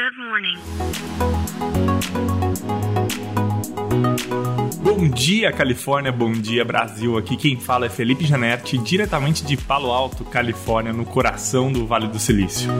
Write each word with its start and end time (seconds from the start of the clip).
Good 0.00 0.16
morning. 0.16 0.56
Bom 4.82 5.10
dia, 5.10 5.52
Califórnia. 5.52 6.10
Bom 6.10 6.32
dia, 6.32 6.64
Brasil. 6.64 7.18
Aqui 7.18 7.36
quem 7.36 7.60
fala 7.60 7.84
é 7.84 7.90
Felipe 7.90 8.24
Janetti, 8.24 8.78
diretamente 8.78 9.44
de 9.44 9.58
Palo 9.58 9.90
Alto, 9.90 10.24
Califórnia, 10.24 10.90
no 10.90 11.04
coração 11.04 11.70
do 11.70 11.86
Vale 11.86 12.08
do 12.08 12.18
Silício. 12.18 12.70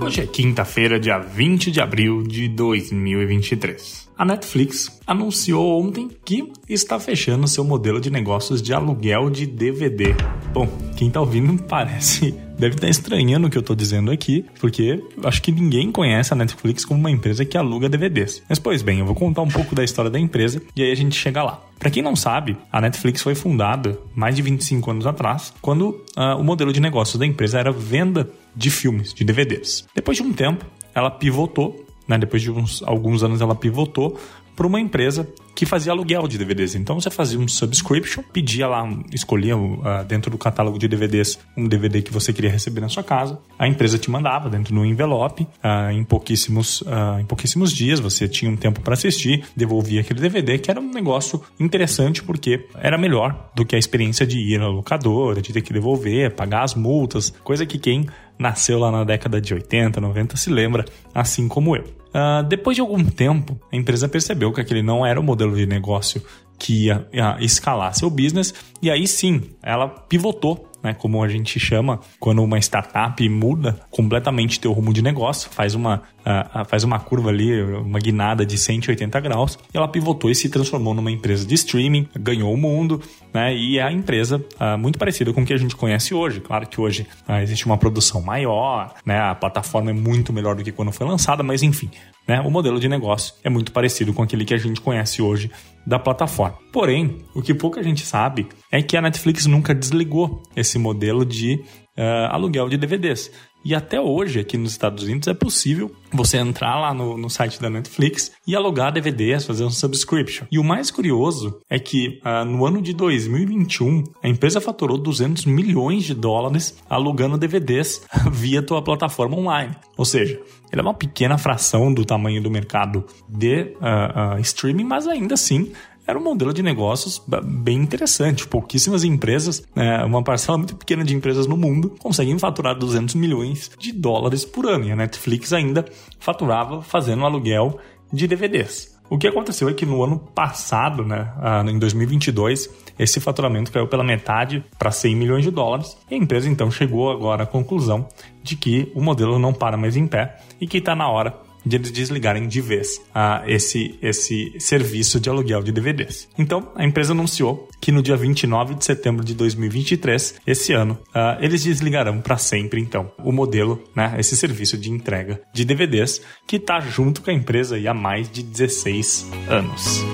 Hoje 0.00 0.20
é 0.20 0.26
quinta-feira, 0.28 1.00
dia 1.00 1.18
20 1.18 1.72
de 1.72 1.80
abril 1.80 2.22
de 2.22 2.46
2023. 2.46 4.12
A 4.16 4.24
Netflix 4.24 5.00
anunciou 5.04 5.82
ontem 5.82 6.08
que 6.24 6.52
está 6.68 7.00
fechando 7.00 7.48
seu 7.48 7.64
modelo 7.64 8.00
de 8.00 8.10
negócios 8.10 8.62
de 8.62 8.72
aluguel 8.72 9.28
de 9.28 9.44
DVD. 9.44 10.14
Bom, 10.52 10.68
quem 10.96 11.08
está 11.08 11.18
ouvindo 11.18 11.60
parece 11.66 12.32
deve 12.62 12.76
estar 12.76 12.88
estranhando 12.88 13.48
o 13.48 13.50
que 13.50 13.58
eu 13.58 13.60
estou 13.60 13.74
dizendo 13.74 14.12
aqui, 14.12 14.44
porque 14.60 15.02
acho 15.24 15.42
que 15.42 15.50
ninguém 15.50 15.90
conhece 15.90 16.32
a 16.32 16.36
Netflix 16.36 16.84
como 16.84 17.00
uma 17.00 17.10
empresa 17.10 17.44
que 17.44 17.58
aluga 17.58 17.88
DVDs. 17.88 18.40
Mas 18.48 18.60
pois 18.60 18.82
bem, 18.82 19.00
eu 19.00 19.04
vou 19.04 19.16
contar 19.16 19.42
um 19.42 19.48
pouco 19.48 19.74
da 19.74 19.82
história 19.82 20.08
da 20.08 20.18
empresa 20.18 20.62
e 20.76 20.82
aí 20.82 20.92
a 20.92 20.94
gente 20.94 21.16
chega 21.16 21.42
lá. 21.42 21.60
Para 21.76 21.90
quem 21.90 22.04
não 22.04 22.14
sabe, 22.14 22.56
a 22.70 22.80
Netflix 22.80 23.20
foi 23.20 23.34
fundada 23.34 23.98
mais 24.14 24.36
de 24.36 24.42
25 24.42 24.92
anos 24.92 25.06
atrás, 25.08 25.52
quando 25.60 26.04
uh, 26.16 26.38
o 26.38 26.44
modelo 26.44 26.72
de 26.72 26.78
negócios 26.78 27.18
da 27.18 27.26
empresa 27.26 27.58
era 27.58 27.72
venda 27.72 28.30
de 28.54 28.70
filmes, 28.70 29.12
de 29.12 29.24
DVDs. 29.24 29.84
Depois 29.92 30.16
de 30.16 30.22
um 30.22 30.32
tempo, 30.32 30.64
ela 30.94 31.10
pivotou, 31.10 31.84
né? 32.06 32.16
depois 32.16 32.42
de 32.42 32.52
uns, 32.52 32.80
alguns 32.84 33.24
anos 33.24 33.40
ela 33.40 33.56
pivotou 33.56 34.16
para 34.54 34.68
uma 34.68 34.80
empresa 34.80 35.28
que 35.54 35.66
fazia 35.66 35.92
aluguel 35.92 36.26
de 36.26 36.38
DVDs. 36.38 36.74
Então 36.74 37.00
você 37.00 37.10
fazia 37.10 37.38
um 37.38 37.46
subscription, 37.46 38.22
pedia 38.32 38.66
lá, 38.66 38.88
escolhia 39.12 39.56
uh, 39.56 40.04
dentro 40.06 40.30
do 40.30 40.38
catálogo 40.38 40.78
de 40.78 40.88
DVDs 40.88 41.38
um 41.56 41.68
DVD 41.68 42.02
que 42.02 42.12
você 42.12 42.32
queria 42.32 42.50
receber 42.50 42.80
na 42.80 42.88
sua 42.88 43.02
casa. 43.02 43.38
A 43.58 43.66
empresa 43.66 43.98
te 43.98 44.10
mandava 44.10 44.48
dentro 44.48 44.74
do 44.74 44.84
envelope. 44.84 45.42
Uh, 45.42 45.90
em, 45.92 46.04
pouquíssimos, 46.04 46.80
uh, 46.82 47.20
em 47.20 47.24
pouquíssimos 47.24 47.72
dias 47.72 48.00
você 48.00 48.28
tinha 48.28 48.50
um 48.50 48.56
tempo 48.56 48.80
para 48.80 48.94
assistir, 48.94 49.44
devolvia 49.56 50.00
aquele 50.00 50.20
DVD, 50.20 50.58
que 50.58 50.70
era 50.70 50.80
um 50.80 50.90
negócio 50.90 51.42
interessante 51.58 52.22
porque 52.22 52.66
era 52.74 52.98
melhor 52.98 53.50
do 53.54 53.64
que 53.64 53.76
a 53.76 53.78
experiência 53.78 54.26
de 54.26 54.38
ir 54.38 54.58
na 54.58 54.68
locadora, 54.68 55.40
de 55.40 55.52
ter 55.52 55.62
que 55.62 55.72
devolver, 55.72 56.34
pagar 56.34 56.62
as 56.62 56.74
multas, 56.74 57.30
coisa 57.42 57.66
que 57.66 57.78
quem 57.78 58.06
nasceu 58.42 58.78
lá 58.78 58.90
na 58.90 59.04
década 59.04 59.40
de 59.40 59.54
80, 59.54 60.00
90 60.00 60.36
se 60.36 60.50
lembra, 60.50 60.84
assim 61.14 61.48
como 61.48 61.74
eu. 61.76 61.84
Uh, 61.84 62.42
depois 62.46 62.74
de 62.74 62.82
algum 62.82 63.02
tempo, 63.04 63.58
a 63.72 63.76
empresa 63.76 64.08
percebeu 64.08 64.52
que 64.52 64.60
aquele 64.60 64.82
não 64.82 65.06
era 65.06 65.18
o 65.18 65.22
modelo 65.22 65.56
de 65.56 65.64
negócio 65.64 66.22
que 66.58 66.86
ia, 66.86 67.08
ia 67.12 67.38
escalar 67.40 67.94
seu 67.94 68.10
business, 68.10 68.54
e 68.82 68.90
aí 68.90 69.06
sim, 69.06 69.42
ela 69.62 69.88
pivotou 69.88 70.68
né, 70.82 70.94
como 70.94 71.22
a 71.22 71.28
gente 71.28 71.60
chama, 71.60 72.00
quando 72.18 72.42
uma 72.42 72.58
startup 72.58 73.28
muda 73.28 73.78
completamente 73.90 74.58
teu 74.58 74.72
rumo 74.72 74.92
de 74.92 75.00
negócio, 75.00 75.48
faz 75.48 75.74
uma, 75.74 76.02
uh, 76.20 76.64
faz 76.66 76.82
uma 76.82 76.98
curva 76.98 77.28
ali, 77.30 77.62
uma 77.62 78.00
guinada 78.00 78.44
de 78.44 78.58
180 78.58 79.20
graus, 79.20 79.58
e 79.72 79.76
ela 79.76 79.86
pivotou 79.86 80.30
e 80.30 80.34
se 80.34 80.48
transformou 80.48 80.92
numa 80.92 81.10
empresa 81.10 81.46
de 81.46 81.54
streaming, 81.54 82.08
ganhou 82.18 82.52
o 82.52 82.56
mundo, 82.56 83.00
né, 83.32 83.54
e 83.54 83.78
é 83.78 83.82
a 83.82 83.92
empresa 83.92 84.44
uh, 84.60 84.78
muito 84.78 84.98
parecida 84.98 85.32
com 85.32 85.42
o 85.42 85.46
que 85.46 85.52
a 85.52 85.56
gente 85.56 85.74
conhece 85.74 86.14
hoje. 86.14 86.40
Claro 86.40 86.66
que 86.66 86.80
hoje 86.80 87.06
uh, 87.28 87.34
existe 87.36 87.66
uma 87.66 87.76
produção 87.76 88.20
maior, 88.20 88.94
né, 89.04 89.18
a 89.18 89.34
plataforma 89.34 89.90
é 89.90 89.94
muito 89.94 90.32
melhor 90.32 90.54
do 90.54 90.62
que 90.62 90.72
quando 90.72 90.92
foi 90.92 91.06
lançada, 91.06 91.42
mas 91.42 91.62
enfim, 91.62 91.90
né, 92.26 92.40
o 92.40 92.50
modelo 92.50 92.78
de 92.78 92.88
negócio 92.88 93.34
é 93.42 93.50
muito 93.50 93.72
parecido 93.72 94.12
com 94.12 94.22
aquele 94.22 94.44
que 94.44 94.54
a 94.54 94.58
gente 94.58 94.80
conhece 94.80 95.22
hoje 95.22 95.50
da 95.86 95.98
plataforma. 95.98 96.56
Porém, 96.72 97.18
o 97.34 97.42
que 97.42 97.54
pouca 97.54 97.82
gente 97.82 98.04
sabe 98.04 98.46
é 98.70 98.82
que 98.82 98.96
a 98.96 99.02
Netflix 99.02 99.46
nunca 99.46 99.74
desligou 99.74 100.42
esse 100.54 100.78
modelo 100.78 101.24
de 101.24 101.60
uh, 101.98 102.30
aluguel 102.30 102.68
de 102.68 102.76
DVDs. 102.76 103.30
E 103.64 103.74
até 103.74 104.00
hoje, 104.00 104.40
aqui 104.40 104.56
nos 104.56 104.72
Estados 104.72 105.04
Unidos, 105.04 105.28
é 105.28 105.34
possível 105.34 105.90
você 106.12 106.36
entrar 106.36 106.78
lá 106.78 106.92
no, 106.92 107.16
no 107.16 107.30
site 107.30 107.60
da 107.60 107.70
Netflix 107.70 108.32
e 108.46 108.54
alugar 108.54 108.92
DVDs, 108.92 109.46
fazer 109.46 109.64
um 109.64 109.70
subscription. 109.70 110.46
E 110.50 110.58
o 110.58 110.64
mais 110.64 110.90
curioso 110.90 111.60
é 111.70 111.78
que 111.78 112.20
uh, 112.24 112.44
no 112.44 112.66
ano 112.66 112.82
de 112.82 112.92
2021, 112.92 114.04
a 114.22 114.28
empresa 114.28 114.60
faturou 114.60 114.98
200 114.98 115.46
milhões 115.46 116.04
de 116.04 116.14
dólares 116.14 116.76
alugando 116.88 117.38
DVDs 117.38 118.02
via 118.30 118.62
tua 118.62 118.82
plataforma 118.82 119.36
online. 119.36 119.74
Ou 119.96 120.04
seja, 120.04 120.40
ele 120.70 120.80
é 120.80 120.82
uma 120.82 120.94
pequena 120.94 121.38
fração 121.38 121.92
do 121.92 122.04
tamanho 122.04 122.42
do 122.42 122.50
mercado 122.50 123.04
de 123.28 123.74
uh, 123.76 124.36
uh, 124.36 124.40
streaming, 124.40 124.84
mas 124.84 125.06
ainda 125.06 125.34
assim 125.34 125.72
era 126.06 126.18
um 126.18 126.22
modelo 126.22 126.52
de 126.52 126.62
negócios 126.62 127.22
bem 127.44 127.78
interessante. 127.78 128.46
Pouquíssimas 128.46 129.04
empresas, 129.04 129.62
né, 129.74 130.04
uma 130.04 130.22
parcela 130.22 130.58
muito 130.58 130.76
pequena 130.76 131.04
de 131.04 131.14
empresas 131.14 131.46
no 131.46 131.56
mundo, 131.56 131.94
conseguem 131.98 132.38
faturar 132.38 132.76
200 132.76 133.14
milhões 133.14 133.70
de 133.78 133.92
dólares 133.92 134.44
por 134.44 134.66
ano. 134.66 134.86
E 134.86 134.92
a 134.92 134.96
Netflix 134.96 135.52
ainda 135.52 135.84
faturava 136.18 136.82
fazendo 136.82 137.24
aluguel 137.24 137.78
de 138.12 138.26
DVDs. 138.26 138.92
O 139.08 139.18
que 139.18 139.28
aconteceu 139.28 139.68
é 139.68 139.74
que 139.74 139.84
no 139.84 140.02
ano 140.02 140.18
passado, 140.18 141.04
né, 141.04 141.30
em 141.68 141.78
2022, 141.78 142.70
esse 142.98 143.20
faturamento 143.20 143.70
caiu 143.70 143.86
pela 143.86 144.02
metade 144.02 144.64
para 144.78 144.90
100 144.90 145.14
milhões 145.14 145.44
de 145.44 145.50
dólares. 145.50 145.98
E 146.10 146.14
a 146.14 146.16
empresa 146.16 146.48
então 146.48 146.70
chegou 146.70 147.10
agora 147.10 147.42
à 147.42 147.46
conclusão 147.46 148.08
de 148.42 148.56
que 148.56 148.90
o 148.94 149.02
modelo 149.02 149.38
não 149.38 149.52
para 149.52 149.76
mais 149.76 149.96
em 149.96 150.06
pé 150.06 150.38
e 150.58 150.66
que 150.66 150.78
está 150.78 150.96
na 150.96 151.08
hora 151.08 151.36
de 151.64 151.76
eles 151.76 151.90
desligarem 151.90 152.46
de 152.48 152.60
vez 152.60 153.00
uh, 153.10 153.46
esse, 153.46 153.98
esse 154.02 154.54
serviço 154.58 155.20
de 155.20 155.28
aluguel 155.28 155.62
de 155.62 155.72
DVDs. 155.72 156.28
Então, 156.38 156.70
a 156.74 156.84
empresa 156.84 157.12
anunciou 157.12 157.68
que 157.80 157.92
no 157.92 158.02
dia 158.02 158.16
29 158.16 158.74
de 158.74 158.84
setembro 158.84 159.24
de 159.24 159.34
2023, 159.34 160.36
esse 160.46 160.72
ano, 160.72 160.98
uh, 161.08 161.40
eles 161.40 161.64
desligarão 161.64 162.20
para 162.20 162.36
sempre, 162.36 162.80
então, 162.80 163.10
o 163.18 163.32
modelo, 163.32 163.82
né, 163.94 164.14
esse 164.18 164.36
serviço 164.36 164.76
de 164.76 164.90
entrega 164.90 165.40
de 165.52 165.64
DVDs, 165.64 166.22
que 166.46 166.56
está 166.56 166.80
junto 166.80 167.22
com 167.22 167.30
a 167.30 167.34
empresa 167.34 167.76
há 167.88 167.94
mais 167.94 168.30
de 168.30 168.42
16 168.42 169.30
anos. 169.48 170.04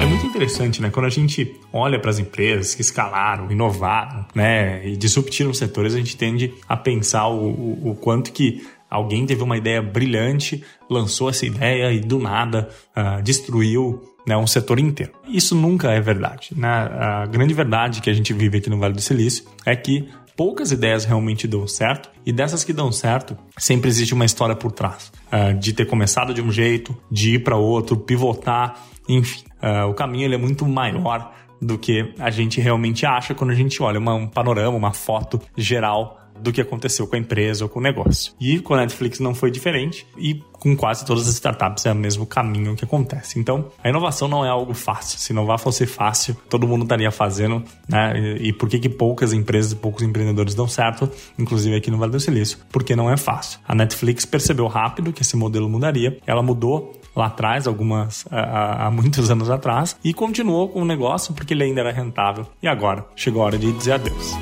É 0.00 0.06
muito 0.06 0.26
interessante, 0.26 0.82
né? 0.82 0.90
Quando 0.90 1.06
a 1.06 1.10
gente 1.10 1.58
olha 1.72 1.98
para 1.98 2.10
as 2.10 2.18
empresas 2.18 2.74
que 2.74 2.82
escalaram, 2.82 3.50
inovaram, 3.50 4.26
né, 4.34 4.86
e 4.86 4.96
disruptiram 4.96 5.54
setores, 5.54 5.94
a 5.94 5.98
gente 5.98 6.16
tende 6.16 6.52
a 6.68 6.76
pensar 6.76 7.28
o, 7.28 7.50
o, 7.50 7.90
o 7.90 7.94
quanto 7.94 8.32
que 8.32 8.66
Alguém 8.94 9.26
teve 9.26 9.42
uma 9.42 9.56
ideia 9.56 9.82
brilhante, 9.82 10.62
lançou 10.88 11.28
essa 11.28 11.44
ideia 11.44 11.92
e 11.92 11.98
do 11.98 12.20
nada 12.20 12.68
uh, 12.96 13.20
destruiu 13.20 14.00
né, 14.24 14.36
um 14.36 14.46
setor 14.46 14.78
inteiro. 14.78 15.10
Isso 15.26 15.56
nunca 15.56 15.90
é 15.90 16.00
verdade. 16.00 16.50
Né? 16.56 16.68
A 16.68 17.26
grande 17.26 17.52
verdade 17.52 18.00
que 18.00 18.08
a 18.08 18.12
gente 18.12 18.32
vive 18.32 18.58
aqui 18.58 18.70
no 18.70 18.78
Vale 18.78 18.94
do 18.94 19.00
Silício 19.00 19.46
é 19.66 19.74
que 19.74 20.08
poucas 20.36 20.70
ideias 20.70 21.04
realmente 21.04 21.48
dão 21.48 21.66
certo 21.66 22.08
e 22.24 22.32
dessas 22.32 22.62
que 22.62 22.72
dão 22.72 22.92
certo 22.92 23.36
sempre 23.58 23.88
existe 23.90 24.14
uma 24.14 24.24
história 24.24 24.54
por 24.54 24.70
trás 24.70 25.10
uh, 25.26 25.58
de 25.58 25.72
ter 25.72 25.86
começado 25.86 26.32
de 26.32 26.40
um 26.40 26.52
jeito, 26.52 26.96
de 27.10 27.34
ir 27.34 27.38
para 27.40 27.56
outro, 27.56 27.96
pivotar, 27.96 28.80
enfim. 29.08 29.42
Uh, 29.60 29.90
o 29.90 29.94
caminho 29.94 30.26
ele 30.26 30.36
é 30.36 30.38
muito 30.38 30.64
maior 30.68 31.34
do 31.60 31.76
que 31.76 32.14
a 32.20 32.30
gente 32.30 32.60
realmente 32.60 33.04
acha 33.04 33.34
quando 33.34 33.50
a 33.50 33.54
gente 33.56 33.82
olha 33.82 33.98
uma, 33.98 34.14
um 34.14 34.28
panorama, 34.28 34.76
uma 34.76 34.92
foto 34.92 35.40
geral 35.56 36.20
do 36.38 36.52
que 36.52 36.60
aconteceu 36.60 37.06
com 37.06 37.16
a 37.16 37.18
empresa 37.18 37.64
ou 37.64 37.68
com 37.68 37.78
o 37.78 37.82
negócio. 37.82 38.32
E 38.40 38.58
com 38.58 38.74
a 38.74 38.78
Netflix 38.78 39.20
não 39.20 39.34
foi 39.34 39.50
diferente 39.50 40.06
e 40.18 40.42
com 40.64 40.74
quase 40.74 41.04
todas 41.04 41.28
as 41.28 41.34
startups 41.34 41.84
é 41.84 41.92
o 41.92 41.94
mesmo 41.94 42.24
caminho 42.24 42.74
que 42.74 42.84
acontece. 42.84 43.38
Então, 43.38 43.70
a 43.82 43.88
inovação 43.88 44.26
não 44.26 44.44
é 44.44 44.48
algo 44.48 44.72
fácil. 44.72 45.18
Se 45.18 45.32
inovar 45.32 45.58
fosse 45.58 45.84
fácil, 45.84 46.34
todo 46.48 46.66
mundo 46.66 46.84
estaria 46.84 47.10
fazendo, 47.10 47.62
né? 47.86 48.36
E, 48.40 48.50
por 48.50 48.68
que, 48.68 48.78
que 48.78 48.88
poucas 48.88 49.34
empresas 49.34 49.72
e 49.72 49.76
poucos 49.76 50.02
empreendedores 50.02 50.54
dão 50.54 50.66
certo, 50.66 51.10
inclusive 51.38 51.76
aqui 51.76 51.90
no 51.90 51.98
Vale 51.98 52.12
do 52.12 52.20
Silício? 52.20 52.58
Porque 52.70 52.96
não 52.96 53.10
é 53.10 53.16
fácil. 53.16 53.60
A 53.68 53.74
Netflix 53.74 54.24
percebeu 54.24 54.66
rápido 54.66 55.12
que 55.12 55.20
esse 55.20 55.36
modelo 55.36 55.68
mudaria, 55.68 56.18
ela 56.26 56.42
mudou 56.42 56.98
lá 57.14 57.26
atrás, 57.26 57.66
algumas 57.66 58.24
há 58.30 58.90
muitos 58.90 59.28
anos 59.30 59.50
atrás, 59.50 59.96
e 60.02 60.14
continuou 60.14 60.68
com 60.68 60.80
o 60.80 60.84
negócio 60.84 61.34
porque 61.34 61.52
ele 61.52 61.64
ainda 61.64 61.80
era 61.80 61.92
rentável. 61.92 62.46
E 62.62 62.66
agora 62.66 63.04
chegou 63.14 63.42
a 63.42 63.46
hora 63.46 63.58
de 63.58 63.70
dizer 63.72 63.92
adeus. 63.92 64.34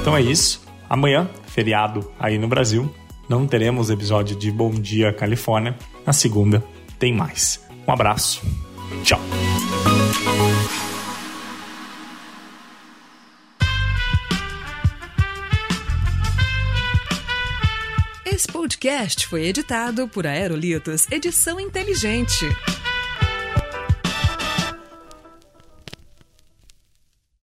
Então 0.00 0.16
é 0.16 0.22
isso. 0.22 0.62
Amanhã, 0.88 1.28
feriado 1.46 2.10
aí 2.18 2.38
no 2.38 2.48
Brasil, 2.48 2.92
não 3.28 3.46
teremos 3.46 3.90
episódio 3.90 4.36
de 4.36 4.50
Bom 4.50 4.70
Dia 4.70 5.12
Califórnia. 5.12 5.76
Na 6.06 6.12
segunda 6.12 6.64
tem 6.98 7.12
mais. 7.12 7.60
Um 7.86 7.92
abraço. 7.92 8.42
Tchau. 9.04 9.20
Esse 18.24 18.46
podcast 18.46 19.26
foi 19.26 19.46
editado 19.46 20.06
por 20.08 20.26
Aerolitos 20.26 21.06
Edição 21.10 21.58
Inteligente. 21.58 22.46